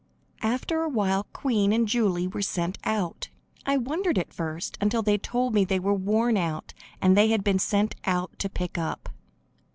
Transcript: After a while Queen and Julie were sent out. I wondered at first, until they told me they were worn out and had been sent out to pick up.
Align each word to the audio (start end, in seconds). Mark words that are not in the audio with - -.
After 0.41 0.81
a 0.81 0.89
while 0.89 1.27
Queen 1.31 1.71
and 1.71 1.87
Julie 1.87 2.27
were 2.27 2.41
sent 2.41 2.79
out. 2.85 3.29
I 3.67 3.77
wondered 3.77 4.17
at 4.17 4.33
first, 4.33 4.75
until 4.81 5.03
they 5.03 5.19
told 5.19 5.53
me 5.53 5.63
they 5.63 5.79
were 5.79 5.93
worn 5.93 6.37
out 6.37 6.73
and 6.99 7.15
had 7.15 7.43
been 7.43 7.59
sent 7.59 7.93
out 8.03 8.39
to 8.39 8.49
pick 8.49 8.79
up. 8.79 9.09